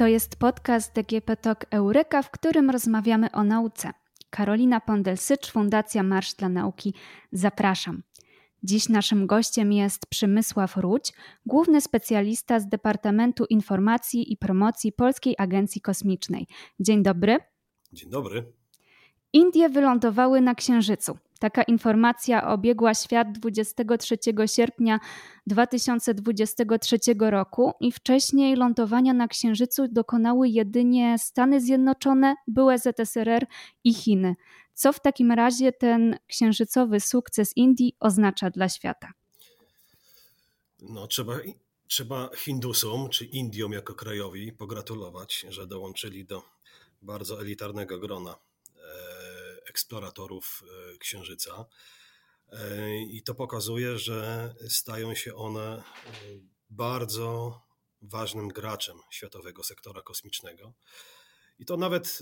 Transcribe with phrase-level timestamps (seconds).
[0.00, 3.92] To jest podcast DGP Talk Eureka, w którym rozmawiamy o nauce.
[4.30, 6.94] Karolina Pondelsycz, Fundacja Marsz dla Nauki.
[7.32, 8.02] Zapraszam.
[8.62, 11.12] Dziś naszym gościem jest Przemysław Ruć,
[11.46, 16.46] główny specjalista z Departamentu Informacji i Promocji Polskiej Agencji Kosmicznej.
[16.80, 17.38] Dzień dobry.
[17.92, 18.52] Dzień dobry.
[19.32, 21.18] Indie wylądowały na Księżycu.
[21.40, 25.00] Taka informacja obiegła świat 23 sierpnia
[25.46, 33.46] 2023 roku i wcześniej lądowania na Księżycu dokonały jedynie Stany Zjednoczone, były ZSRR
[33.84, 34.36] i Chiny.
[34.74, 39.12] Co w takim razie ten księżycowy sukces Indii oznacza dla świata?
[40.82, 41.38] No, trzeba,
[41.86, 46.42] trzeba Hindusom czy Indiom jako krajowi pogratulować, że dołączyli do
[47.02, 48.36] bardzo elitarnego grona
[49.70, 50.62] eksploratorów
[50.94, 51.64] e, Księżyca.
[52.52, 55.82] E, I to pokazuje, że stają się one e,
[56.70, 57.60] bardzo
[58.02, 60.74] ważnym graczem światowego sektora kosmicznego.
[61.58, 62.18] I to nawet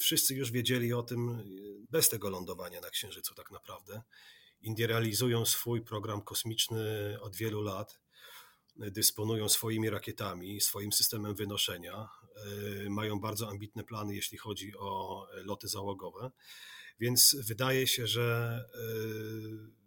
[0.00, 1.44] wszyscy już wiedzieli o tym
[1.90, 4.02] bez tego lądowania na Księżycu, tak naprawdę.
[4.60, 8.00] Indie realizują swój program kosmiczny od wielu lat,
[8.76, 12.08] dysponują swoimi rakietami, swoim systemem wynoszenia,
[12.88, 16.30] mają bardzo ambitne plany, jeśli chodzi o loty załogowe.
[17.00, 19.82] Więc wydaje się, że y,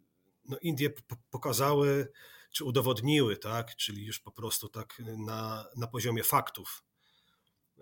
[0.46, 0.90] no Indie
[1.32, 2.12] pokazały,
[2.52, 6.84] czy udowodniły, tak, czyli już po prostu tak na, na poziomie faktów,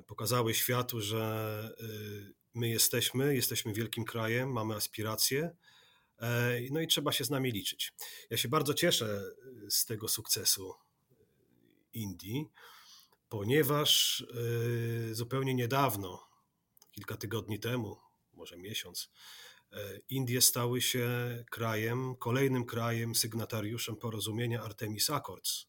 [0.08, 5.56] pokazały światu, że y, my jesteśmy, jesteśmy wielkim krajem, mamy aspiracje,
[6.20, 7.94] e, no i trzeba się z nami liczyć.
[8.30, 9.22] Ja się bardzo cieszę
[9.70, 10.74] z tego sukcesu
[11.94, 12.50] Indii,
[13.30, 14.24] ponieważ
[15.12, 16.28] zupełnie niedawno,
[16.92, 17.98] kilka tygodni temu,
[18.44, 19.10] może miesiąc,
[19.72, 21.08] e, Indie stały się
[21.50, 25.66] krajem, kolejnym krajem sygnatariuszem porozumienia Artemis Accords,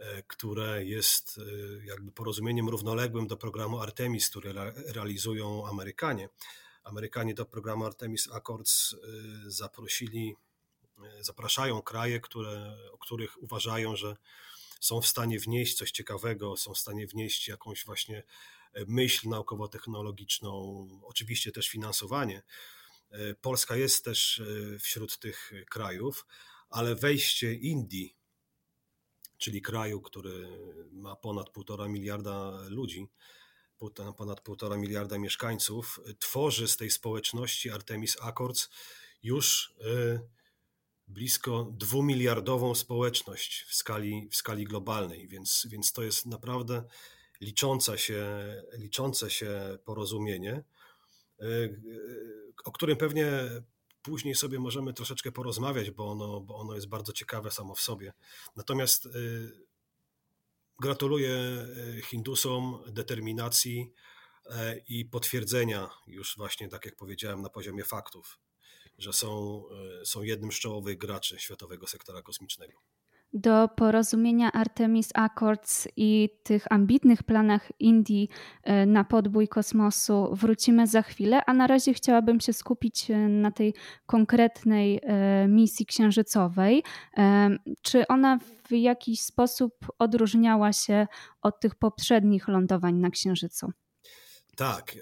[0.00, 4.52] e, które jest e, jakby porozumieniem równoległym do programu Artemis, który
[4.86, 6.28] realizują Amerykanie.
[6.84, 8.96] Amerykanie do programu Artemis Accords
[9.46, 10.34] zaprosili,
[11.20, 14.16] zapraszają kraje, które, o których uważają, że
[14.80, 18.22] są w stanie wnieść coś ciekawego, są w stanie wnieść jakąś właśnie
[18.86, 22.42] myśl naukowo-technologiczną, oczywiście też finansowanie.
[23.40, 26.26] Polska jest też e, wśród tych krajów,
[26.70, 28.16] ale wejście Indii,
[29.38, 30.48] czyli kraju, który
[30.92, 33.08] ma ponad półtora miliarda ludzi,
[34.16, 38.68] ponad półtora miliarda mieszkańców, tworzy z tej społeczności Artemis Accords
[39.22, 40.20] już e,
[41.08, 46.84] blisko dwumiliardową społeczność w skali, w skali globalnej, więc, więc to jest naprawdę
[47.40, 48.26] liczące się,
[48.72, 50.62] liczące się porozumienie,
[51.40, 51.44] e,
[52.64, 53.26] o którym pewnie
[54.02, 58.12] później sobie możemy troszeczkę porozmawiać, bo ono, bo ono jest bardzo ciekawe samo w sobie.
[58.56, 59.10] Natomiast e,
[60.80, 63.92] gratuluję e, Hindusom determinacji
[64.88, 68.38] i potwierdzenia już właśnie, tak jak powiedziałem, na poziomie faktów,
[68.98, 69.64] że są,
[70.04, 72.78] są jednym z czołowych graczy światowego sektora kosmicznego
[73.32, 78.28] do porozumienia Artemis Accords i tych ambitnych planach Indii
[78.62, 83.50] e, na podbój kosmosu wrócimy za chwilę, a na razie chciałabym się skupić e, na
[83.50, 83.74] tej
[84.06, 86.82] konkretnej e, misji księżycowej.
[87.82, 91.06] Czy ona w jakiś sposób odróżniała się
[91.42, 93.72] od tych poprzednich lądowań na Księżycu?
[94.56, 94.96] Tak.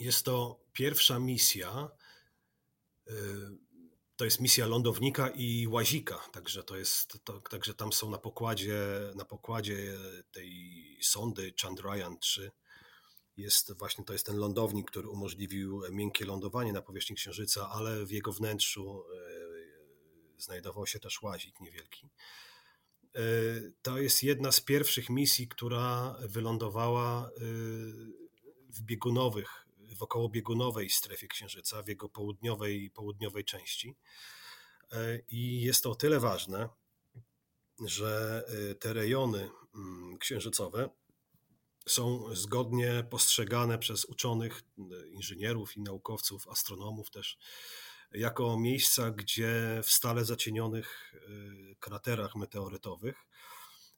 [0.00, 1.88] Jest to pierwsza misja
[4.16, 8.78] to jest misja lądownika i łazika, także to jest, to, także tam są na pokładzie,
[9.14, 9.98] na pokładzie
[10.32, 12.50] tej sondy Chandrayaan 3
[13.36, 18.10] jest właśnie to jest ten lądownik, który umożliwił miękkie lądowanie na powierzchni Księżyca, ale w
[18.10, 19.44] jego wnętrzu e,
[20.38, 22.08] znajdował się też łazik niewielki.
[23.14, 23.20] E,
[23.82, 27.30] to jest jedna z pierwszych misji, która wylądowała e,
[28.68, 29.63] w biegunowych
[29.94, 33.96] w okołobiegunowej strefie Księżyca, w jego południowej, południowej części.
[34.92, 36.68] E, I jest to o tyle ważne,
[37.86, 40.90] że e, te rejony mm, księżycowe
[41.88, 47.38] są zgodnie postrzegane przez uczonych, e, inżynierów i naukowców, astronomów też,
[48.12, 51.14] jako miejsca, gdzie w stale zacienionych
[51.80, 53.16] kraterach meteorytowych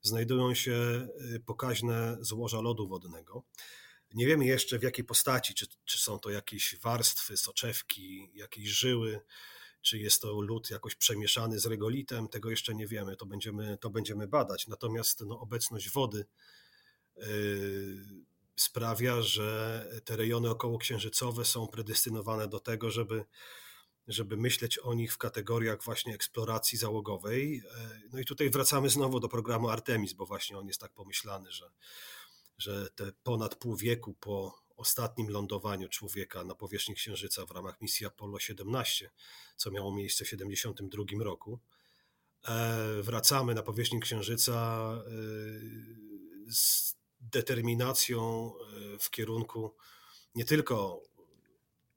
[0.03, 1.09] znajdują się
[1.47, 3.45] pokaźne złoża lodu wodnego.
[4.15, 9.21] Nie wiemy jeszcze w jakiej postaci, czy, czy są to jakieś warstwy, soczewki, jakieś żyły,
[9.83, 13.91] czy jest to lód jakoś przemieszany z regolitem, tego jeszcze nie wiemy, to będziemy, to
[13.91, 14.67] będziemy badać.
[14.69, 16.27] Natomiast no, obecność wody
[17.17, 17.25] yy,
[18.57, 23.25] sprawia, że te rejony okołoksiężycowe są predestynowane do tego, żeby,
[24.09, 27.57] żeby myśleć o nich w kategoriach właśnie eksploracji załogowej.
[27.57, 27.63] Yy,
[28.13, 31.71] no i tutaj wracamy znowu do programu Artemis, bo właśnie on jest tak pomyślany, że
[32.59, 38.07] że te ponad pół wieku po ostatnim lądowaniu człowieka na powierzchni Księżyca w ramach misji
[38.07, 39.11] Apollo 17,
[39.57, 41.61] co miało miejsce w 1972 roku,
[42.49, 45.11] e, wracamy na powierzchnię Księżyca e,
[46.53, 49.77] z determinacją e, w kierunku
[50.35, 51.03] nie tylko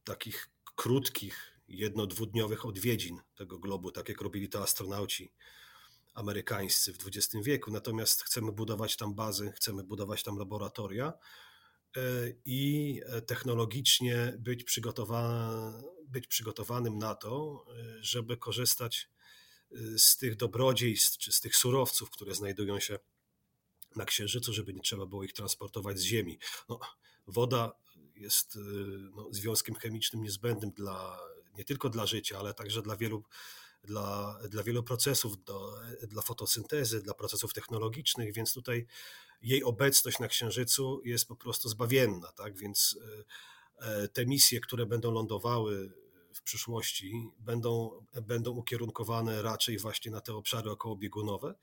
[0.03, 5.31] takich krótkich, jedno-dwudniowych odwiedzin tego globu, tak jak robili to astronauci
[6.13, 7.71] amerykańscy w XX wieku.
[7.71, 11.13] Natomiast chcemy budować tam bazy, chcemy budować tam laboratoria
[11.97, 12.01] e,
[12.45, 15.50] i technologicznie być, przygotowa
[16.07, 19.09] być przygotowanym na to, e, żeby korzystać
[19.71, 23.00] e, z tych dobrodziejstw czy z tych surowców, które znajdują się
[23.95, 26.39] na Księżycu, żeby nie trzeba było ich transportować z Ziemi.
[26.69, 26.79] No,
[27.27, 27.71] woda
[28.15, 28.59] jest
[29.15, 31.19] no, związkiem chemicznym niezbędnym dla,
[31.57, 33.23] nie tylko dla życia, ale także dla wielu
[33.84, 35.74] dla, dla wielu procesów, do,
[36.08, 38.88] dla fotosyntezy, dla procesów technologicznych, więc tutaj
[39.42, 42.31] jej obecność na Księżycu jest po prostu zbawienna.
[42.31, 42.58] Tak?
[42.58, 43.00] Więc
[43.81, 45.92] e, e, te misje, które będą lądowały
[46.34, 51.56] w przyszłości, będą, będą ukierunkowane raczej właśnie na te obszary okołobiegunowe.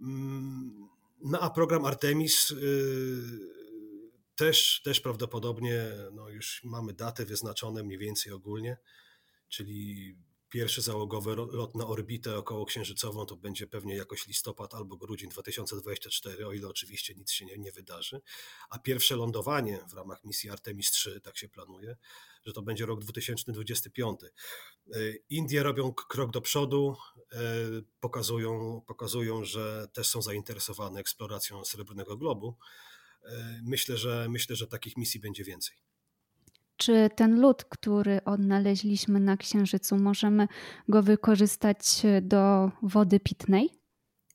[0.00, 0.88] Mm,
[1.24, 2.56] no a program Artemis y,
[4.34, 5.82] też, też prawdopodobnie,
[6.12, 8.76] no już mamy datę wyznaczone mniej więcej ogólnie,
[9.48, 10.16] czyli
[10.52, 16.52] pierwszy załogowy lot na orbitę okołoksiężycową to będzie pewnie jakoś listopad albo grudzień 2024, o
[16.52, 18.20] ile oczywiście nic się nie, nie wydarzy.
[18.70, 21.96] A pierwsze lądowanie w ramach misji Artemis 3, tak się planuje,
[22.46, 24.20] że to będzie rok 2025.
[24.22, 24.98] E,
[25.30, 26.96] Indie robią krok do przodu,
[27.32, 27.38] e,
[28.00, 32.56] pokazują, pokazują, że też są zainteresowane eksploracją Srebrnego Globu.
[33.24, 35.91] E, myślę, że myślę, że takich misji będzie więcej.
[36.76, 40.48] Czy ten lód, który odnaleźliśmy na Księżycu, możemy
[40.88, 41.78] go wykorzystać
[42.22, 43.70] do wody pitnej?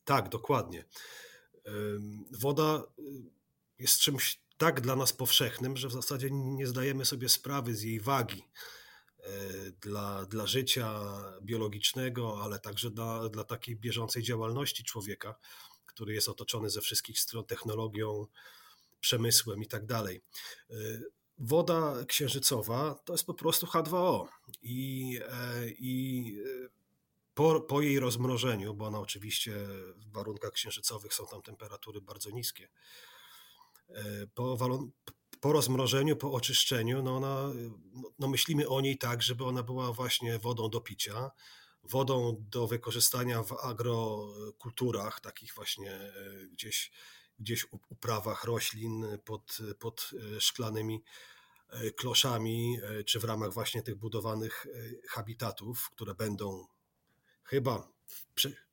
[0.04, 0.84] Tak, dokładnie.
[2.30, 3.02] Woda y,
[3.78, 8.00] jest czymś tak dla nas powszechnym, że w zasadzie nie zdajemy sobie sprawy z jej
[8.00, 8.42] wagi
[9.18, 9.30] e,
[9.80, 11.00] dla, dla życia
[11.42, 15.34] biologicznego, ale także dla, dla takiej bieżącej działalności człowieka,
[15.86, 18.26] który jest otoczony ze wszystkich stron technologią,
[19.00, 20.20] przemysłem i tak dalej.
[21.38, 24.26] Woda księżycowa to jest po prostu H2O
[24.62, 26.68] i, e, i e,
[27.34, 29.52] po, po, jej rozmrożeniu, bo ona oczywiście
[29.96, 32.68] w warunkach księżycowych są tam temperatury bardzo niskie,
[33.88, 34.56] e, po,
[35.40, 37.52] po rozmrożeniu, po oczyszczeniu, no ona,
[38.18, 41.30] no myślimy o niej tak, żeby ona była właśnie wodą do picia,
[41.82, 46.12] wodą do wykorzystania w agrokulturach, takich właśnie
[46.52, 46.90] gdzieś
[47.38, 51.02] gdzieś uprawach roślin pod, pod e, szklanymi
[51.68, 54.66] e, kloszami, e, czy w ramach właśnie tych budowanych
[55.08, 56.66] habitatów, które będą
[57.44, 57.88] chyba,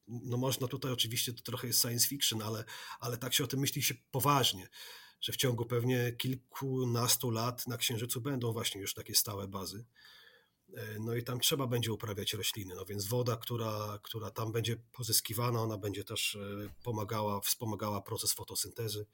[0.07, 2.63] no można tutaj oczywiście, to trochę jest science fiction, ale,
[2.99, 4.69] ale tak się o tym myśli się poważnie,
[5.21, 9.85] że w ciągu pewnie kilkunastu lat na Księżycu będą właśnie już takie stałe bazy.
[10.73, 14.77] E, no i tam trzeba będzie uprawiać rośliny, no więc woda, która, która tam będzie
[14.91, 19.05] pozyskiwana, ona będzie też e, pomagała, wspomagała proces fotosyntezy,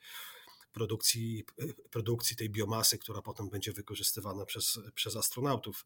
[0.73, 5.85] produkcji, e, produkcji tej biomasy, która potem będzie wykorzystywana przez, przez astronautów.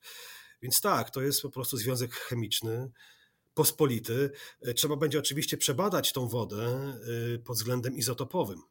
[0.62, 2.92] Więc tak, to jest po prostu związek chemiczny,
[3.54, 4.32] pospolity.
[4.76, 6.94] Trzeba będzie oczywiście przebadać tą wodę
[7.46, 8.62] pod względem izotopowym,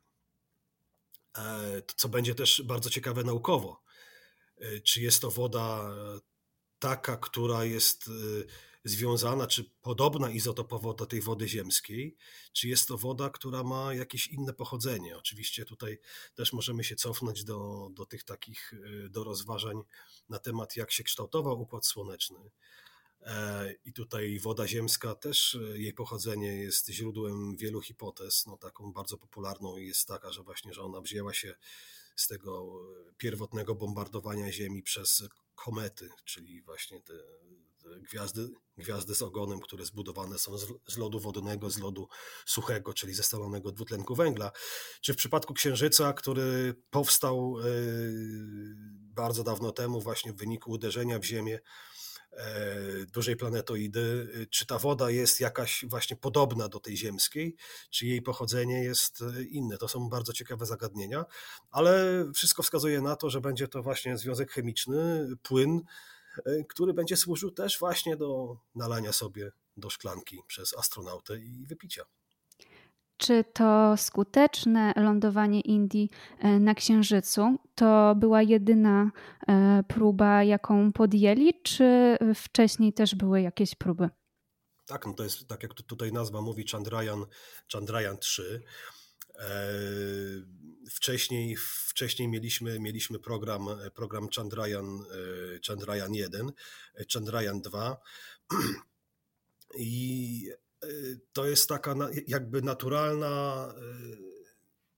[1.97, 3.83] co będzie też bardzo ciekawe naukowo.
[4.85, 5.95] Czy jest to woda
[6.85, 8.47] taka, która jest y,
[8.85, 12.17] związana, czy podobna izotopowo do tej wody ziemskiej,
[12.53, 15.19] czy jest to woda, która ma jakieś inne pochodzenie.
[15.19, 15.99] Oczywiście tutaj
[16.35, 19.83] też możemy się cofnąć do, do tych takich, y, do rozważań
[20.29, 22.51] na temat, jak się kształtował Układ Słoneczny.
[23.23, 28.47] E, I tutaj woda ziemska też, y, jej pochodzenie jest źródłem wielu hipotez.
[28.47, 31.55] No, taką bardzo popularną jest taka, że właśnie, że ona wzięła się
[32.17, 32.81] z tego
[33.17, 35.23] pierwotnego bombardowania Ziemi przez
[35.55, 37.15] komety, czyli właśnie te,
[37.83, 42.09] te gwiazdy, gwiazdy z ogonem, które zbudowane są z, z, lodu wodnego, z lodu
[42.47, 44.53] suchego, czyli ze stalonego dwutlenku węgla,
[45.01, 47.65] czy w przypadku Księżyca, który powstał e,
[49.15, 51.61] bardzo dawno temu właśnie w wyniku uderzenia w Ziemię
[53.13, 57.57] dużej planetoidy, czy ta woda jest jakaś właśnie podobna do tej ziemskiej,
[57.91, 59.79] czy jej pochodzenie jest e, inne.
[59.79, 61.25] To są bardzo ciekawe zagadnienia,
[61.71, 65.83] ale wszystko wskazuje na to, że będzie to właśnie związek chemiczny, płyn,
[66.47, 72.05] e, który będzie służył też właśnie do nalania sobie do szklanki przez astronautę i wypicia.
[73.17, 79.11] Czy to skuteczne lądowanie Indii e, na Księżycu to była jedyna
[79.49, 84.09] e, próba, jaką podjęli, czy wcześniej też były jakieś próby?
[84.87, 87.25] Tak, no to jest tak jak tutaj nazwa mówi Chandrayaan,
[87.73, 88.63] Chandrayaan 3.
[89.35, 89.45] E,
[90.91, 91.57] wcześniej,
[91.89, 95.05] wcześniej mieliśmy, mieliśmy program, program Chandrayaan,
[95.67, 96.53] Chandrayaan 1,
[97.13, 97.97] Chandrayaan 2
[99.79, 100.51] i
[101.33, 101.95] to jest taka
[102.27, 103.75] jakby naturalna,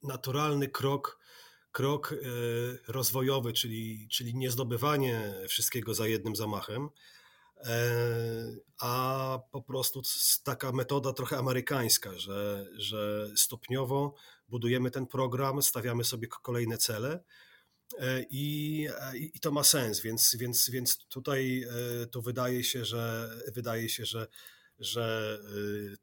[0.02, 1.18] naturalny krok,
[1.72, 2.14] krok
[2.88, 6.88] rozwojowy, czyli, czyli nie zdobywanie wszystkiego za jednym zamachem,
[7.64, 10.02] E, a po prostu
[10.44, 14.14] taka metoda trochę amerykańska, że, że stopniowo
[14.48, 17.24] budujemy ten program, stawiamy sobie kolejne cele.
[17.98, 18.88] E, I,
[19.34, 24.04] I to ma sens, więc, więc, więc tutaj e, to wydaje się, że wydaje się,
[24.04, 24.26] że,
[24.78, 25.38] że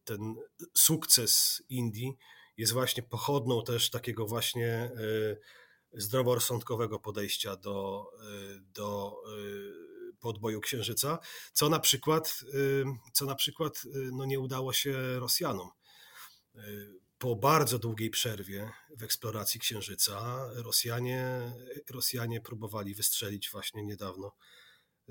[0.04, 0.36] ten
[0.78, 2.18] sukces Indii
[2.58, 4.92] jest właśnie pochodną też takiego właśnie
[5.94, 8.06] zdroworozsądkowego podejścia do,
[8.74, 9.16] do
[10.20, 11.20] podboju Księżyca,
[11.54, 12.40] co na przykład,
[13.14, 15.70] co na przykład no nie udało się Rosjanom.
[17.18, 21.52] Po bardzo długiej przerwie w eksploracji Księżyca Rosjanie,
[21.90, 24.36] Rosjanie próbowali wystrzelić właśnie niedawno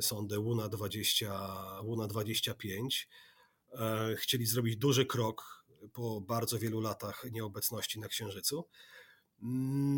[0.00, 3.08] sondę Luna 20, Luna 25.
[3.72, 8.68] E, chcieli zrobić duży krok po bardzo wielu latach nieobecności na Księżycu.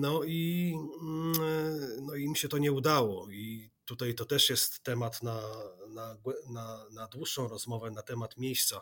[0.01, 3.31] No i, mm, no im się to nie udało.
[3.31, 5.43] I tutaj to też jest temat na,
[5.89, 6.17] na,
[6.51, 8.81] na, na dłuższą rozmowę na temat miejsca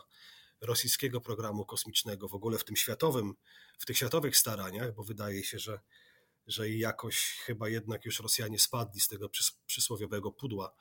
[0.61, 3.33] rosyjskiego programu kosmicznego w ogóle w tym światowym,
[3.79, 5.79] w tych światowych staraniach, bo wydaje się, że,
[6.47, 9.29] że jakoś chyba jednak już Rosjanie spadli z tego
[9.65, 10.75] przysłowiowego pudła.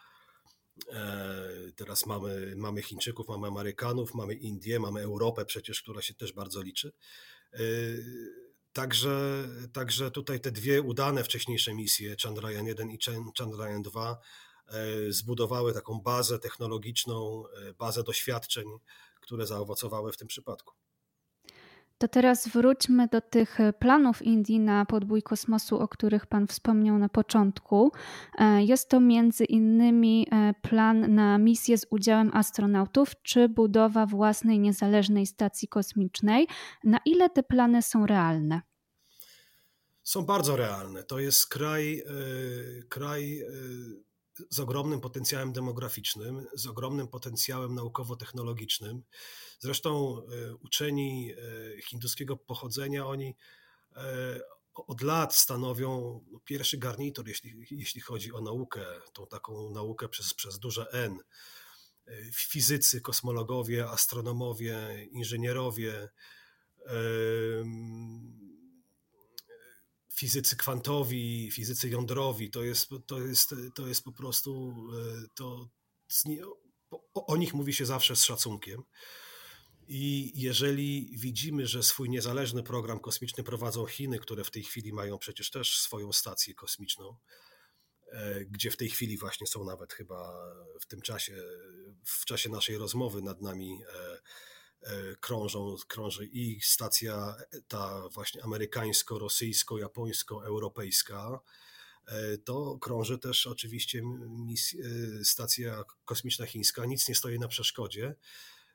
[0.88, 6.32] E, teraz mamy, mamy Chińczyków, mamy Amerykanów, mamy Indię, mamy Europę przecież, która się też
[6.32, 6.92] bardzo liczy.
[7.52, 7.58] E,
[8.72, 12.98] Także, także tutaj te dwie udane wcześniejsze misje, Chandrayaan 1 i
[13.38, 14.18] Chandrayaan 2,
[14.68, 17.44] e, zbudowały taką bazę technologiczną,
[17.78, 18.68] bazę doświadczeń,
[19.20, 20.74] które zaowocowały w tym przypadku.
[22.02, 27.08] To teraz wróćmy do tych planów Indii na podbój kosmosu, o których Pan wspomniał na
[27.08, 27.92] początku.
[28.38, 30.26] E, jest to między innymi
[30.62, 36.48] plan na misję z udziałem astronautów czy budowa własnej niezależnej stacji kosmicznej.
[36.84, 38.60] Na ile te plany są realne?
[40.02, 41.02] Są bardzo realne.
[41.02, 42.02] To jest kraj, e,
[42.88, 43.46] kraj e,
[44.50, 49.02] z ogromnym potencjałem demograficznym, z ogromnym potencjałem naukowo-technologicznym.
[49.58, 51.34] Zresztą e, uczeni
[51.84, 53.36] hinduskiego pochodzenia, oni
[54.74, 60.58] od lat stanowią pierwszy garnitur, jeśli, jeśli chodzi o naukę, tą taką naukę przez, przez
[60.58, 61.18] duże N.
[62.32, 66.08] Fizycy, kosmologowie, astronomowie, inżynierowie,
[70.22, 75.68] fizycy kwantowi, fizycy jądrowi, to jest, to jest, to jest po prostu, e, to,
[76.90, 78.82] o, o nich mówi się zawsze z szacunkiem.
[79.88, 85.18] I jeżeli widzimy, że swój niezależny program kosmiczny prowadzą Chiny, które w tej chwili mają
[85.18, 87.16] przecież też swoją stację kosmiczną,
[88.12, 90.32] e, gdzie w tej chwili właśnie są nawet chyba
[90.80, 91.36] w tym czasie,
[92.04, 94.18] w czasie naszej rozmowy nad nami e,
[95.20, 97.34] krążą, krąży i stacja
[97.68, 101.40] ta właśnie amerykańsko-rosyjsko-japońsko-europejska,
[102.06, 104.02] e, to krąży też oczywiście e,
[105.24, 106.86] stacja kosmiczna chińska.
[106.86, 108.14] Nic nie stoi na przeszkodzie,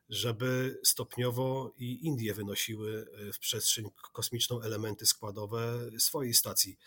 [0.10, 6.78] żeby stopniowo i Indie wynosiły w przestrzeń kosmiczną elementy składowe swojej stacji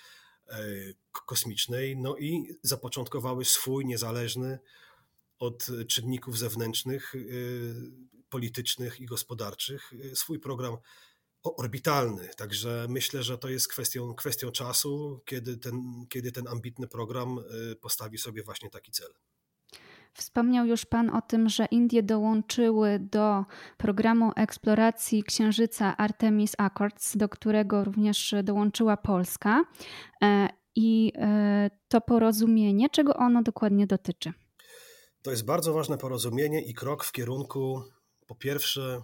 [1.26, 4.58] kosmicznej, no i zapoczątkowały swój niezależny
[5.38, 7.14] od czynników zewnętrznych
[8.30, 10.76] politycznych i gospodarczych y, swój program
[11.42, 12.28] orbitalny.
[12.36, 17.38] Także myślę, że to jest kwestią, kwestią czasu, kiedy ten, kiedy ten ambitny program
[17.72, 19.12] y, postawi sobie właśnie taki cel.
[20.14, 23.44] Wspomniał już Pan o tym, że Indie dołączyły do
[23.76, 29.64] programu eksploracji Księżyca Artemis Accords, do którego również dołączyła Polska.
[30.22, 34.32] E, I e, to porozumienie, czego ono dokładnie dotyczy?
[35.22, 37.82] To jest bardzo ważne porozumienie i krok w kierunku
[38.30, 39.02] po pierwsze,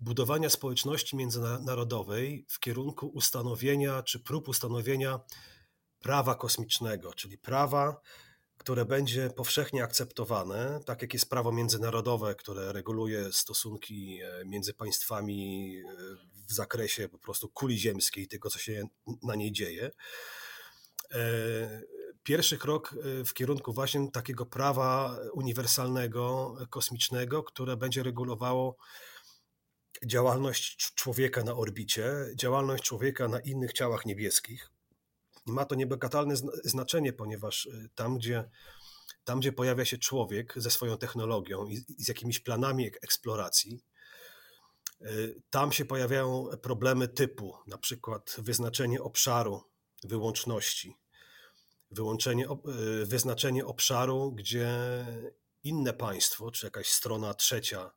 [0.00, 5.20] budowania społeczności międzynarodowej w kierunku ustanowienia czy prób ustanowienia
[6.00, 8.00] prawa kosmicznego, czyli prawa,
[8.58, 15.76] które będzie powszechnie akceptowane, tak jak jest prawo międzynarodowe, które reguluje stosunki e, między państwami
[15.76, 15.84] e,
[16.48, 18.86] w zakresie po prostu kuli ziemskiej, tego co się
[19.22, 19.90] na niej dzieje.
[22.22, 28.76] Pierwszy krok y, w kierunku właśnie takiego prawa uniwersalnego, kosmicznego, które będzie regulowało
[30.06, 34.70] działalność człowieka na orbicie, działalność człowieka na innych ciałach niebieskich.
[35.46, 38.50] Ma to niebagatalne znaczenie, ponieważ y, tam, gdzie,
[39.24, 43.82] tam, gdzie pojawia się człowiek ze swoją technologią i, i z jakimiś planami eksploracji,
[45.50, 49.62] Tam się pojawiają problemy typu na przykład wyznaczenie obszaru
[50.04, 50.96] wyłączności,
[51.92, 52.46] wyłączenie,
[53.04, 54.68] wyznaczenie obszaru, gdzie
[55.64, 57.90] inne państwo, czy jakaś strona trzecia,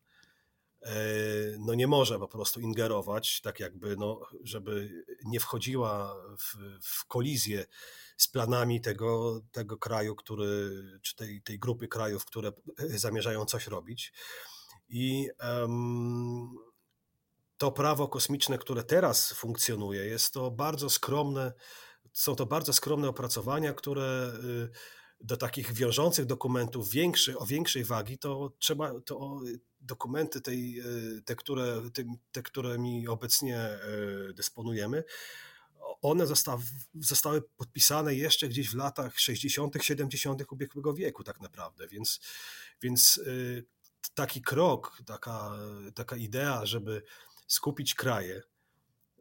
[1.59, 7.65] no nie może po prostu ingerować, tak jakby, no, żeby nie wchodziła w, w kolizję
[8.17, 10.71] z planami tego, tego kraju, który,
[11.01, 14.13] czy tej, tej grupy krajów, które zamierzają coś robić.
[14.89, 16.55] I um,
[17.57, 21.53] to prawo kosmiczne, które teraz funkcjonuje, jest to bardzo skromne,
[22.15, 24.69] są to bardzo skromne opracowania, które y,
[25.21, 29.39] do takich wiążących dokumentów większy, o większej wagi, to trzeba, to
[29.81, 31.81] dokumenty tej, y, te, które,
[32.31, 33.69] te, którymi obecnie
[34.29, 35.03] y, dysponujemy,
[36.01, 36.25] one
[36.93, 40.51] zostały, podpisane jeszcze gdzieś w latach 60., 70.
[40.51, 41.87] ubiegłego wieku, tak naprawdę.
[41.87, 42.19] Więc,
[42.81, 43.21] więc
[44.13, 45.51] taki krok, taka,
[45.95, 47.03] taka idea, żeby
[47.47, 48.41] skupić kraje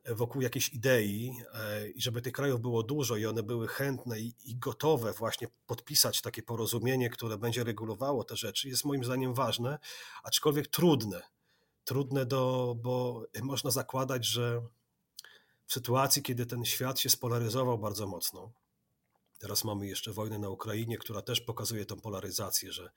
[0.06, 4.56] wokół jakiejś idei e, i żeby tych krajów było dużo i one były chętne i,
[4.56, 9.78] gotowe właśnie podpisać takie porozumienie, które będzie regulowało te rzeczy, jest moim zdaniem ważne,
[10.22, 11.22] aczkolwiek trudne.
[11.84, 14.62] Trudne, do, bo można zakładać, że
[15.66, 18.52] w sytuacji, kiedy ten świat się spolaryzował bardzo mocno,
[19.38, 22.90] teraz mamy jeszcze wojnę na Ukrainie, która też pokazuje tą polaryzację, że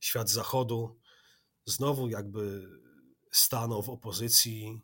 [0.00, 0.98] świat zachodu
[1.64, 2.68] znowu jakby
[3.30, 4.80] stanął w opozycji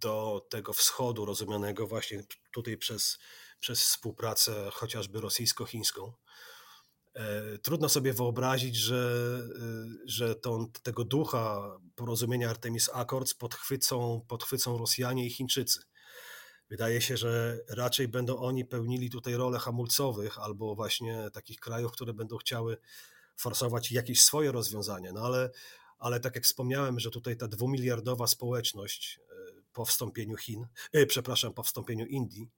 [0.00, 3.18] do tego wschodu, rozumianego właśnie tutaj przez,
[3.60, 6.12] przez współpracę chociażby rosyjsko-chińską.
[7.14, 14.78] E, trudno sobie wyobrazić, że, e, że tą, tego ducha porozumienia Artemis Accords podchwycą, podchwycą
[14.78, 15.82] Rosjanie i Chińczycy.
[16.70, 22.14] Wydaje się, że raczej będą oni pełnili tutaj rolę hamulcowych albo właśnie takich krajów, które
[22.14, 22.76] będą chciały
[23.36, 25.12] forsować jakieś swoje rozwiązanie.
[25.12, 25.50] No ale
[26.00, 31.54] ale tak jak wspomniałem, że tutaj ta dwumiliardowa społeczność e, po wstąpieniu Chin, e, przepraszam,
[31.54, 32.50] po wstąpieniu Indii,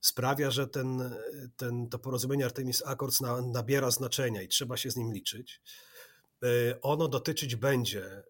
[0.00, 1.14] sprawia, że ten,
[1.56, 5.60] ten, to porozumienie Artemis Accords na, nabiera znaczenia i trzeba się z nim liczyć.
[6.42, 8.22] E, ono dotyczyć będzie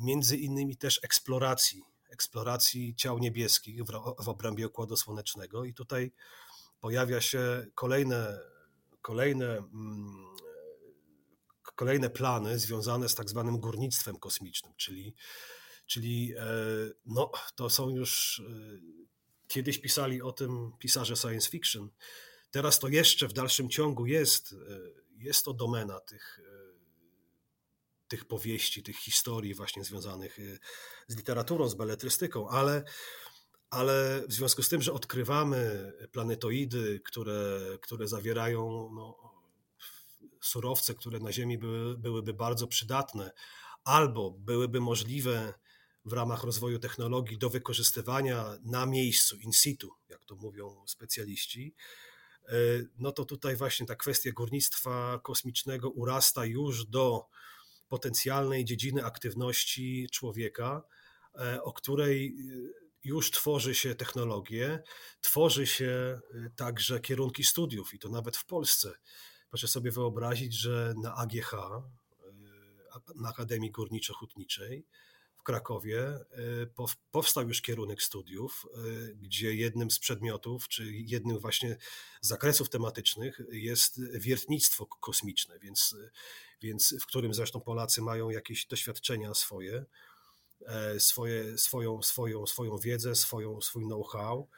[0.00, 3.90] między innymi też eksploracji, eksploracji ciał niebieskich w,
[4.24, 6.12] w obrębie Układu Słonecznego i tutaj
[6.80, 8.38] pojawia się kolejne,
[9.02, 10.30] kolejne mm,
[11.80, 15.14] kolejne plany związane z tak zwanym górnictwem kosmicznym, czyli,
[15.90, 16.44] czyli e,
[17.06, 18.42] no, to są już.
[18.46, 19.00] E,
[19.48, 21.90] kiedyś pisali o tym pisarze science fiction.
[22.50, 24.56] Teraz to jeszcze w dalszym ciągu jest, e,
[25.16, 26.40] jest to domena tych,
[28.08, 30.38] tych powieści, tych historii właśnie związanych
[31.06, 32.84] z literaturą, z beletrystyką, ale,
[33.70, 39.32] ale w związku z tym, że odkrywamy planetoidy, które, które zawierają no,
[40.42, 43.30] surowce, które na Ziemi były, byłyby bardzo przydatne,
[43.84, 45.54] albo byłyby możliwe
[46.04, 51.74] w ramach rozwoju technologii do wykorzystywania na miejscu, in situ, jak to mówią specjaliści,
[52.48, 52.52] e,
[52.98, 57.26] no to tutaj właśnie ta kwestia górnictwa kosmicznego urasta już do
[57.88, 60.82] potencjalnej dziedziny aktywności człowieka,
[61.34, 64.82] e, o której e, już tworzy się technologie,
[65.20, 66.20] tworzy się
[66.56, 68.92] także kierunki studiów i to nawet w Polsce.
[69.48, 71.52] Proszę sobie wyobrazić, że na AGH,
[73.16, 74.82] na Akademii Górniczo-Hutniczej
[75.40, 81.76] w Krakowie y, powstał już kierunek studiów, y, gdzie jednym z przedmiotów, czy jednym właśnie
[82.20, 85.96] z zakresów tematycznych jest wiertnictwo kosmiczne, więc,
[86.62, 89.84] więc w którym zresztą Polacy mają jakieś doświadczenia swoje,
[90.66, 94.48] e, swoje swoją, swoją, swoją wiedzę, swoją, swój know-how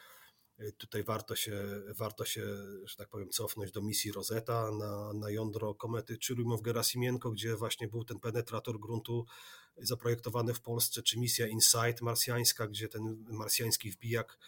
[0.79, 2.43] Tutaj warto się, warto się,
[2.85, 8.05] że tak powiem, cofnąć do misji Rosetta na, na jądro komety Churymow-Gerasimienko, gdzie właśnie był
[8.05, 9.27] ten penetrator gruntu
[9.77, 14.39] zaprojektowany w Polsce, czy misja InSight marsjańska, gdzie ten marsjański wbijak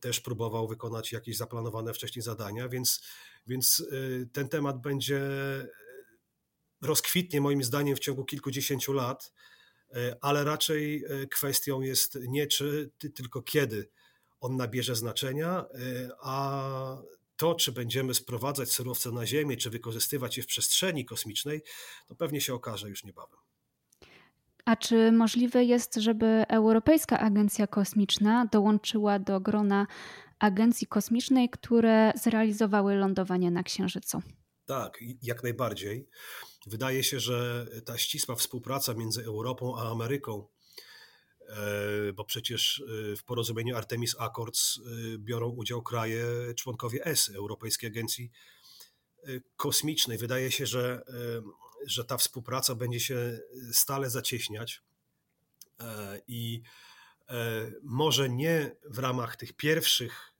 [0.00, 3.02] też próbował wykonać jakieś zaplanowane wcześniej zadania, więc,
[3.46, 5.20] więc y, ten temat będzie
[6.82, 9.32] rozkwitnie moim zdaniem w ciągu kilkudziesięciu lat,
[9.90, 13.88] y, ale raczej y, kwestią jest nie czy, tylko kiedy
[14.42, 17.02] on nabierze znaczenia, y, a
[17.36, 21.62] to, czy będziemy sprowadzać surowce na Ziemię, czy wykorzystywać je w przestrzeni kosmicznej,
[22.06, 23.38] to pewnie się okaże już niebawem.
[24.64, 29.86] A czy możliwe jest, żeby Europejska Agencja Kosmiczna dołączyła do grona
[30.38, 34.22] agencji kosmicznej, które zrealizowały lądowanie na Księżycu?
[34.66, 36.08] Tak, jak najbardziej.
[36.66, 40.61] Wydaje się, że ta ścisła współpraca między Europą a Ameryką E,
[42.14, 46.24] bo przecież e, w porozumieniu Artemis Accords e, biorą udział kraje
[46.56, 48.30] członkowie ESY, Europejskiej Agencji
[49.56, 50.18] Kosmicznej.
[50.18, 51.02] Wydaje się, że,
[51.86, 53.40] że ta współpraca będzie się
[53.72, 54.82] stale zacieśniać.
[56.28, 56.62] I
[57.82, 60.32] może nie w ramach tych pierwszych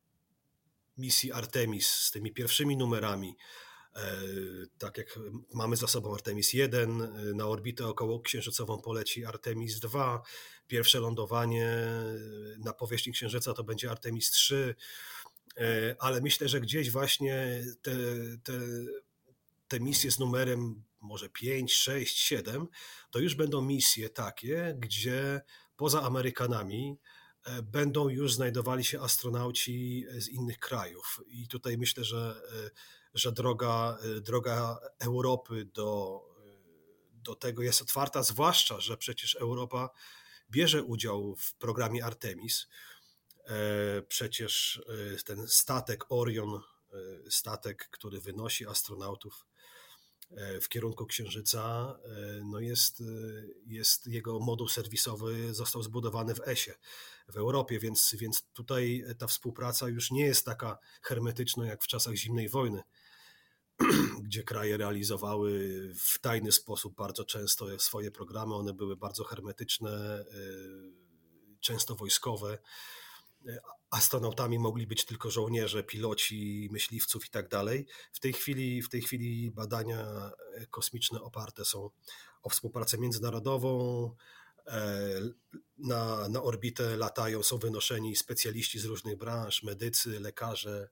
[0.97, 3.37] misji Artemis z tymi pierwszymi numerami,
[4.79, 5.19] tak jak
[5.55, 10.23] mamy za sobą Artemis 1, na orbitę około księżycową poleci Artemis 2,
[10.73, 11.71] pierwsze lądowanie
[12.59, 14.75] na powierzchni Księżyca to będzie Artemis 3,
[15.99, 17.93] ale myślę, że gdzieś właśnie te,
[18.43, 18.53] te,
[19.69, 22.67] te misje z numerem może 5, 6, 7,
[23.11, 25.41] to już będą misje takie, gdzie
[25.77, 26.99] poza Amerykanami
[27.45, 31.21] e, będą już znajdowali się astronauci z innych krajów.
[31.27, 32.71] I tutaj myślę, że, e,
[33.15, 36.21] że droga, e, droga Europy do,
[37.13, 39.91] do tego jest otwarta, zwłaszcza, że przecież Europa
[40.53, 42.67] bierze udział w programie Artemis.
[44.09, 44.83] Przecież
[45.25, 46.61] ten statek Orion,
[47.29, 49.47] statek, który wynosi astronautów
[50.37, 53.05] E, w kierunku Księżyca, e, no jest, e,
[53.67, 56.75] jest jego moduł serwisowy został zbudowany w ESie
[57.29, 62.15] w Europie, więc, więc tutaj ta współpraca już nie jest taka hermetyczna jak w czasach
[62.15, 62.83] zimnej wojny,
[64.25, 68.55] gdzie kraje realizowały w tajny sposób bardzo często swoje programy.
[68.55, 70.25] One były bardzo hermetyczne,
[71.61, 72.59] często wojskowe
[73.91, 77.87] astronautami mogli być tylko żołnierze, piloci, myśliwców i tak dalej.
[78.13, 80.31] W tej chwili, w tej chwili badania
[80.71, 81.91] kosmiczne oparte są
[82.43, 84.11] o współpracę międzynarodową.
[85.79, 90.89] Na, na orbitę latają, są wynoszeni specjaliści z różnych branż, medycy, lekarze,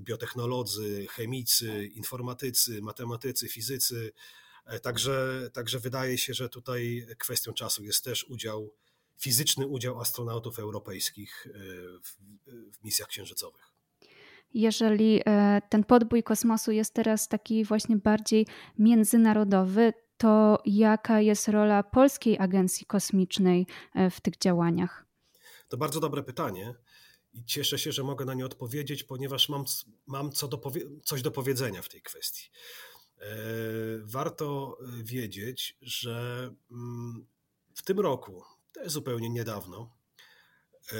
[0.00, 4.12] biotechnolodzy, chemicy, informatycy, matematycy, fizycy.
[4.66, 8.74] E, także, także wydaje się, że tutaj kwestią czasu jest też udział
[9.22, 11.58] fizyczny udział astronautów europejskich e,
[12.02, 12.16] w,
[12.76, 13.72] w misjach księżycowych.
[14.54, 18.46] Jeżeli e, ten podbój kosmosu jest teraz taki właśnie bardziej
[18.78, 25.06] międzynarodowy, to jaka jest rola Polskiej Agencji Kosmicznej e, w tych działaniach?
[25.68, 26.74] To bardzo dobre pytanie
[27.32, 29.64] i cieszę się, że mogę na nie odpowiedzieć, ponieważ mam,
[30.06, 30.60] mam co do
[31.04, 32.50] coś do powiedzenia w tej kwestii.
[34.02, 37.26] Warto wiedzieć, że mm,
[37.74, 38.42] w tym roku
[38.72, 39.96] też zupełnie niedawno,
[40.92, 40.96] e,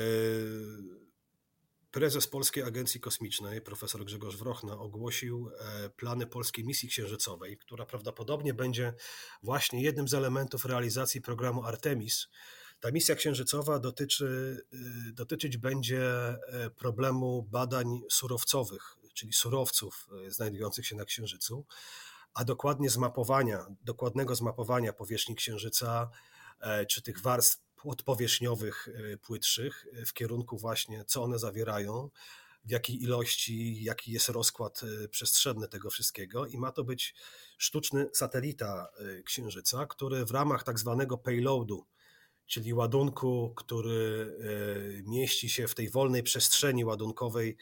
[1.91, 8.55] prezes Polskiej Agencji Kosmicznej, profesor Grzegorz Wrochna, ogłosił e, plany polskiej misji księżycowej, która prawdopodobnie
[8.55, 8.95] będzie
[9.43, 12.29] właśnie jednym z elementów realizacji programu Artemis.
[12.83, 16.03] Ta misja księżycowa dotyczy, e, dotyczyć będzie
[16.77, 21.67] problemu badań surowcowych, czyli surowców znajdujących się na Księżycu,
[22.35, 26.11] a dokładnie zmapowania, dokładnego zmapowania powierzchni Księżyca
[26.63, 32.11] E, czy tych warstw podpowierzchniowych e, płytszych e, w kierunku właśnie, co one zawierają,
[32.65, 36.47] w jakiej ilości, jaki jest rozkład przestrzenny tego wszystkiego.
[36.47, 37.15] I ma to być
[37.59, 38.89] sztuczny satelita
[39.25, 41.87] Księżyca, który w ramach tak zwanego payloadu,
[42.47, 44.37] czyli ładunku, który
[45.07, 47.57] mieści się w tej wolnej przestrzeni ładunkowej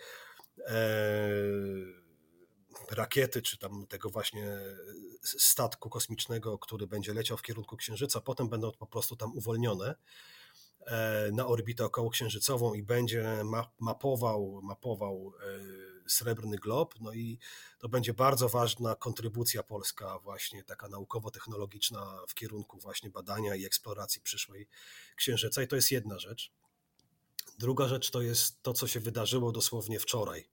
[2.90, 4.59] rakiety, czy tam tego właśnie
[5.23, 9.95] statku kosmicznego, który będzie leciał w kierunku Księżyca, potem będą po prostu tam uwolnione
[10.87, 13.25] e, na orbitę okołoksiężycową i będzie
[13.81, 16.94] mapował, mapował e, srebrny glob.
[17.01, 17.38] No i
[17.79, 24.23] to będzie bardzo ważna kontrybucja polska, właśnie taka naukowo-technologiczna w kierunku właśnie badania i eksploracji
[24.23, 24.68] przyszłej
[25.16, 25.62] Księżyca.
[25.62, 26.53] I to jest jedna rzecz.
[27.59, 30.49] Druga rzecz to jest to, co się wydarzyło dosłownie wczoraj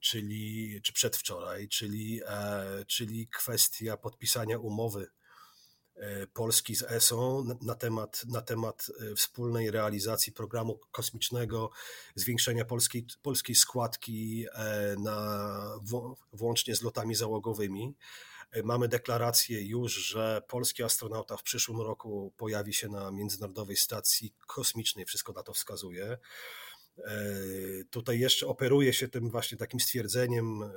[0.00, 5.10] czyli, czy przedwczoraj, czyli, e, czyli kwestia podpisania umowy
[6.32, 11.70] Polski z ESO na temat, na temat e, wspólnej realizacji programu kosmicznego,
[12.14, 14.46] zwiększenia polskiej, polskiej składki
[14.98, 15.80] na,
[16.32, 17.94] włącznie z lotami załogowymi.
[18.64, 25.04] Mamy deklarację już, że polski astronauta w przyszłym roku pojawi się na Międzynarodowej Stacji Kosmicznej,
[25.04, 26.18] wszystko na to wskazuje.
[26.98, 27.24] E,
[27.90, 30.68] tutaj jeszcze operuje się tym właśnie takim stwierdzeniem, e,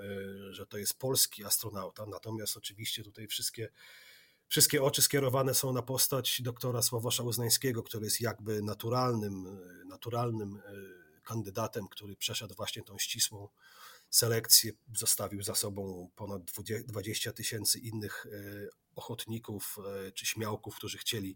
[0.53, 3.69] że to jest polski astronauta, natomiast oczywiście tutaj wszystkie,
[4.53, 10.61] wszystkie oczy skierowane są na postać doktora Sławosza Uznańskiego, który jest jakby naturalnym, e, naturalnym
[11.23, 13.49] kandydatem, który przeszedł właśnie tą ścisłą
[14.09, 16.41] selekcję, zostawił za sobą ponad
[16.85, 18.25] 20 tysięcy innych
[18.95, 21.35] ochotników e, czy śmiałków, którzy chcieli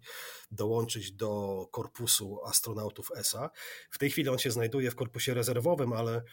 [0.51, 3.49] dołączyć do korpusu astronautów ESA.
[3.89, 6.23] W tej chwili on się znajduje w korpusie rezerwowym, ale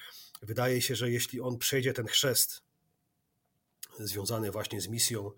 [0.42, 2.62] wydaje się, że jeśli on przejdzie ten chrzest
[3.98, 5.30] związany właśnie z misją,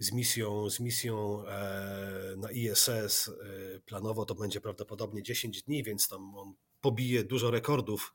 [0.00, 3.32] z misją, z misją e, na ISS, e,
[3.80, 8.14] planowo to będzie prawdopodobnie 10 dni, więc tam on pobije dużo rekordów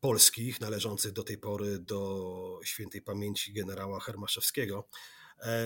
[0.00, 4.88] polskich należących do tej pory do świętej pamięci generała Hermaszewskiego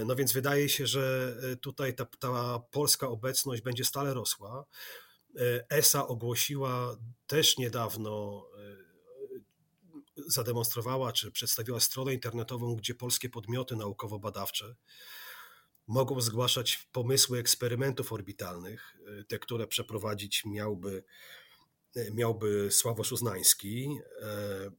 [0.06, 4.64] No więc wydaje się, że tutaj ta, ta polska obecność będzie stale rosła.
[5.68, 8.46] ESA ogłosiła też niedawno,
[10.26, 14.74] zademonstrowała czy przedstawiła stronę internetową, gdzie polskie podmioty naukowo-badawcze
[15.86, 21.04] mogą zgłaszać pomysły eksperymentów orbitalnych, y, te, które przeprowadzić miałby,
[21.96, 23.98] y, miałby Sławosz Uznański.
[24.22, 24.70] E,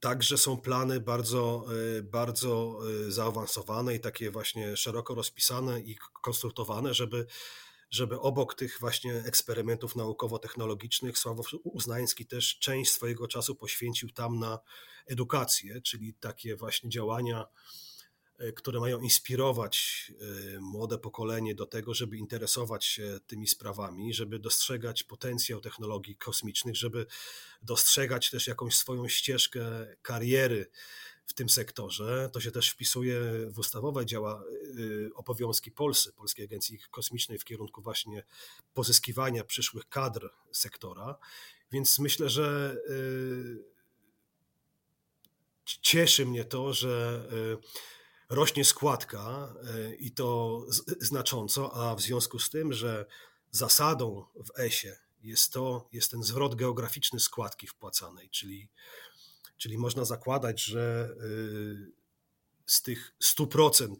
[0.00, 1.66] także są plany bardzo,
[1.98, 7.26] y, bardzo zaawansowane i takie właśnie szeroko rozpisane i konsultowane, żeby,
[7.90, 14.58] żeby obok tych właśnie eksperymentów naukowo-technologicznych Sławosz Uznański też część swojego czasu poświęcił tam na
[15.06, 17.46] edukację, czyli takie właśnie działania
[18.38, 20.06] E, które mają inspirować
[20.56, 26.76] e, młode pokolenie do tego, żeby interesować się tymi sprawami, żeby dostrzegać potencjał technologii kosmicznych,
[26.76, 27.06] żeby
[27.62, 30.70] dostrzegać też jakąś swoją ścieżkę kariery
[31.26, 32.30] w tym sektorze.
[32.32, 37.82] To się też wpisuje w ustawowe działa e, obowiązki Polsy, Polskiej Agencji Kosmicznej w kierunku
[37.82, 38.24] właśnie
[38.74, 41.18] pozyskiwania przyszłych kadr sektora.
[41.72, 42.76] Więc myślę, że
[45.64, 47.24] cieszy mnie to, że
[48.28, 49.54] rośnie składka
[49.98, 50.60] i to
[51.00, 53.06] znacząco, a w związku z tym, że
[53.50, 58.68] zasadą w ESie jest to, jest ten zwrot geograficzny składki wpłacanej, czyli,
[59.56, 61.26] czyli można zakładać, że e,
[62.66, 63.96] z tych 100%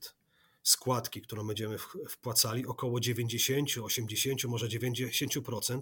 [0.63, 5.81] składki, którą będziemy wpłacali, około 90, 80, może 90%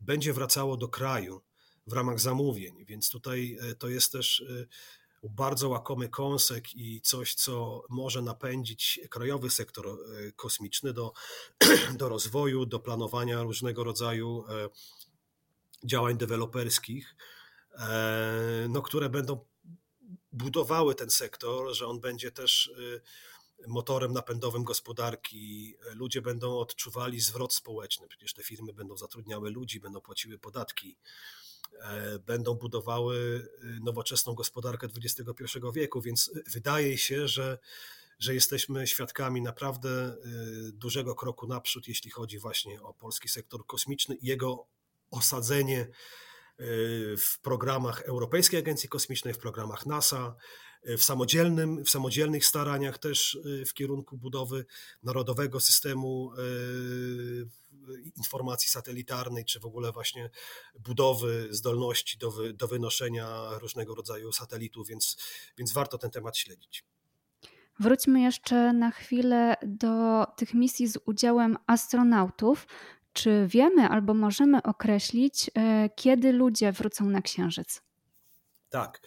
[0.00, 1.42] będzie wracało do kraju
[1.86, 4.44] w ramach zamówień, więc tutaj e, to jest też
[5.22, 11.12] bardzo łakomy kąsek i coś, co może napędzić krajowy sektor e, kosmiczny do,
[11.98, 14.68] do rozwoju, do planowania różnego rodzaju e,
[15.84, 17.37] działań deweloperskich, e,
[18.68, 19.44] no, które będą
[20.32, 22.72] budowały ten sektor, że on będzie też
[23.66, 30.00] motorem napędowym gospodarki, ludzie będą odczuwali zwrot społeczny, przecież te firmy będą zatrudniały ludzi, będą
[30.00, 30.96] płaciły podatki,
[31.82, 37.58] E, będą budowały e, nowoczesną gospodarkę XXI wieku, więc wydaje się, że,
[38.18, 40.16] że jesteśmy świadkami naprawdę e,
[40.72, 44.66] dużego kroku naprzód, jeśli chodzi właśnie o polski sektor kosmiczny i jego
[45.10, 45.88] osadzenie
[47.18, 50.34] w programach Europejskiej Agencji Kosmicznej, w programach NASA,
[50.84, 54.66] w, samodzielnym, w samodzielnych staraniach też w kierunku budowy
[55.02, 56.32] narodowego systemu
[58.16, 60.30] informacji satelitarnej, czy w ogóle właśnie
[60.78, 65.16] budowy zdolności do, wy, do wynoszenia różnego rodzaju satelitów, więc,
[65.58, 66.84] więc warto ten temat śledzić.
[67.80, 72.66] Wróćmy jeszcze na chwilę do tych misji z udziałem astronautów.
[73.18, 77.82] Czy wiemy albo możemy określić, e, kiedy ludzie wrócą na Księżyc?
[78.70, 79.00] Tak.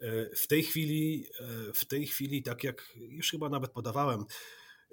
[0.00, 4.24] E, w tej chwili, e, w tej chwili, tak jak już chyba nawet podawałem,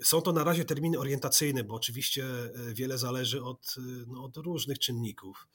[0.03, 2.25] są to na razie terminy orientacyjne, bo oczywiście
[2.73, 3.75] wiele zależy od,
[4.07, 5.47] no, od różnych czynników.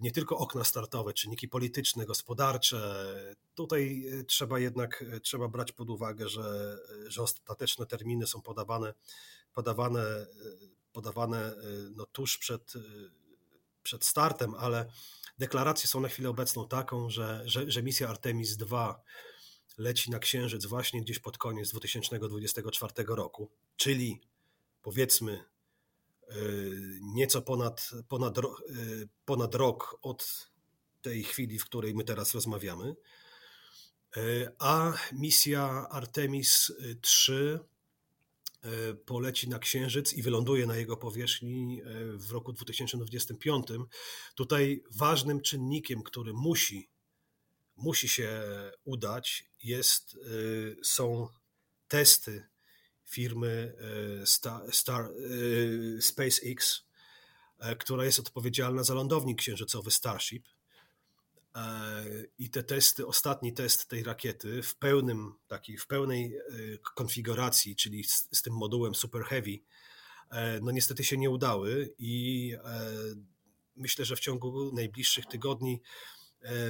[0.00, 3.04] Nie tylko okna startowe, czynniki polityczne, gospodarcze.
[3.54, 8.94] Tutaj trzeba jednak trzeba brać pod uwagę, że, że ostateczne terminy są podawane,
[9.54, 10.26] podawane,
[10.94, 11.54] podawane
[11.96, 12.72] no, tuż przed,
[13.82, 14.86] przed startem, ale
[15.38, 18.94] deklaracje są na chwilę obecną taką, że, że, że misja Artemis II
[19.78, 24.20] leci na Księżyc właśnie gdzieś pod koniec 2024 roku, czyli
[24.82, 26.34] powiedzmy e,
[27.02, 28.36] nieco ponad, ponad,
[29.24, 30.50] ponad rok od
[31.02, 32.94] tej chwili, w której my teraz rozmawiamy.
[34.58, 37.60] A misja Artemis 3
[39.06, 41.82] poleci na Księżyc i wyląduje na jego powierzchni
[42.14, 43.66] w roku 2025.
[44.34, 46.90] Tutaj ważnym czynnikiem, który musi
[47.76, 48.42] musi się
[48.84, 51.28] udać, jest, y, są
[51.88, 52.46] testy
[53.04, 53.74] firmy
[54.24, 55.10] Star, Star,
[56.00, 56.84] SpaceX,
[57.58, 60.48] e, która jest odpowiedzialna za lądownik księżycowy Starship.
[61.56, 62.04] E,
[62.38, 66.38] I te testy, ostatni test tej rakiety w pełnym, taki, w pełnej
[66.94, 69.58] konfiguracji, czyli z, z tym modułem Super Heavy,
[70.30, 72.54] e, no niestety się nie udały i
[73.76, 76.23] myślę, że w ciągu najbliższych tygodni E,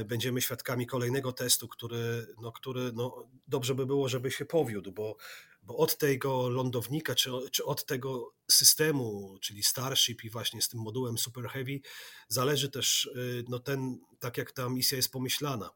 [0.04, 5.16] będziemy świadkami kolejnego testu, który, no, który no, dobrze by było, żeby się powiódł, bo,
[5.62, 10.80] bo od tego lądownika, czy, czy od tego systemu, czyli Starship i właśnie z tym
[10.80, 11.80] modułem Super Heavy,
[12.28, 15.70] zależy też e, no, ten, tak jak ta misja jest pomyślana.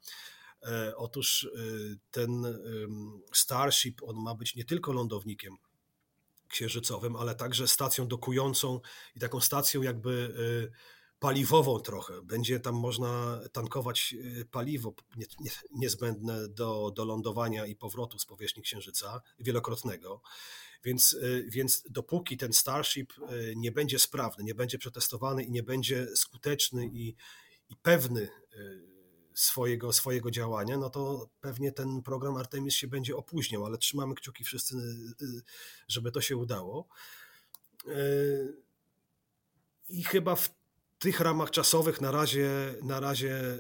[0.63, 1.49] E, otóż
[2.11, 2.47] ten
[3.33, 5.57] Starship, on ma być nie tylko lądownikiem
[6.49, 8.81] księżycowym, ale także stacją dokującą
[9.17, 10.35] i taką stacją jakby
[11.19, 12.23] paliwową trochę.
[12.23, 14.95] Będzie tam można tankować e, paliwo
[15.71, 20.23] niezbędne do, do lądowania i powrotu z powierzchni Księżyca, wielokrotnego.
[20.85, 21.17] Więc,
[21.49, 23.13] więc dopóki ten Starship
[23.57, 27.17] nie będzie sprawny, nie będzie przetestowany i nie będzie skuteczny i,
[27.69, 28.29] i pewny
[29.35, 34.45] swojego, swojego działania, no to pewnie ten program Artemis się będzie opóźniał, ale trzymamy kciuki
[34.45, 34.75] wszyscy,
[35.89, 36.89] żeby to się udało.
[39.89, 40.58] I chyba w
[40.99, 42.51] tych ramach czasowych na razie,
[42.83, 43.59] na razie e,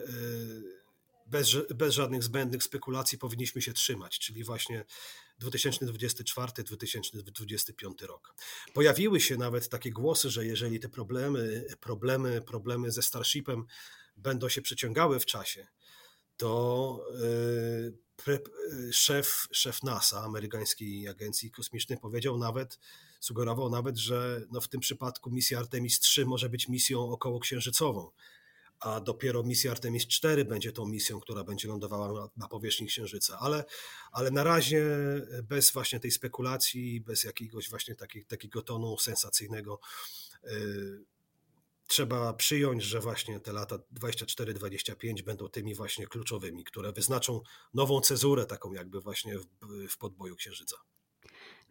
[1.27, 4.85] bez, bez żadnych zbędnych spekulacji powinniśmy się trzymać, czyli właśnie
[5.42, 8.35] 2024-2025 rok.
[8.74, 13.64] Pojawiły się nawet takie głosy, że jeżeli te problemy, problemy, problemy ze Starshipem
[14.16, 15.66] będą się przeciągały w czasie,
[16.37, 17.05] to
[18.27, 18.38] e, e,
[18.92, 22.79] szef, szef NASA, amerykańskiej agencji kosmicznej, powiedział nawet,
[23.20, 28.11] sugerował nawet, że no w tym przypadku misja Artemis 3 może być misją okołoksiężycową,
[28.81, 33.38] a dopiero misja Artemis 4 będzie tą misją, która będzie lądowała na, powierzchni Księżyca.
[33.40, 33.64] Ale,
[34.12, 34.85] ale na razie
[35.42, 39.81] bez właśnie tej spekulacji, bez jakiegoś właśnie taki, takiego tonu sensacyjnego,
[40.44, 41.04] yy,
[41.87, 47.40] trzeba przyjąć, że właśnie te lata 24-25 będą tymi właśnie kluczowymi, które wyznaczą
[47.74, 49.46] nową cezurę taką jakby właśnie w,
[49.88, 50.76] w podboju Księżyca.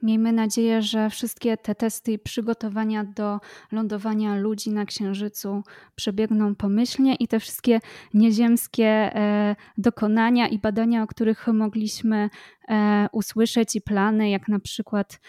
[0.03, 3.39] Miejmy nadzieję, że wszystkie te testy i przygotowania do
[3.71, 5.63] lądowania ludzi na Księżycu
[5.95, 7.79] przebiegną pomyślnie i te wszystkie
[8.13, 12.29] nieziemskie e, dokonania i badania, o których mogliśmy
[12.69, 15.19] e, usłyszeć, i plany, jak na przykład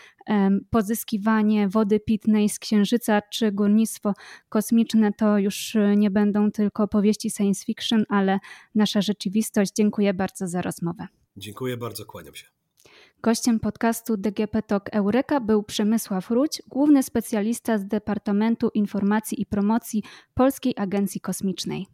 [0.70, 4.14] pozyskiwanie wody pitnej z Księżyca czy górnictwo
[4.48, 8.38] kosmiczne, to już nie będą tylko opowieści science fiction, ale
[8.74, 9.72] nasza rzeczywistość.
[9.76, 11.06] Dziękuję bardzo za rozmowę.
[11.36, 12.57] Dziękuję bardzo, kłaniam się.
[13.22, 20.02] Gościem podcastu DGP Talk Eureka był Przemysław Ruć, główny specjalista z Departamentu Informacji i Promocji
[20.34, 21.86] Polskiej Agencji Kosmicznej.